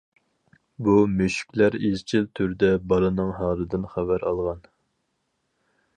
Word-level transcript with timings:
بۇ 0.87 0.95
مۈشۈكلەر 1.19 1.77
ئىزچىل 1.89 2.25
تۈردە 2.39 2.71
بالىنىڭ 2.93 3.31
ھالىدىن 3.43 3.87
خەۋەر 3.95 4.29
ئالغان. 4.31 4.69